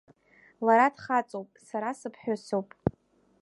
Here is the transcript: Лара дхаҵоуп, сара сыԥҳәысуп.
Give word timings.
Лара 0.65 0.87
дхаҵоуп, 0.95 1.49
сара 1.67 1.89
сыԥҳәысуп. 1.99 2.67